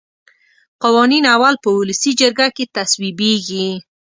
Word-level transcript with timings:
قوانین 0.83 1.23
اول 1.35 1.55
په 1.63 1.69
ولسي 1.79 2.11
جرګه 2.19 2.47
کې 2.55 2.65
تصویبیږي. 2.75 3.67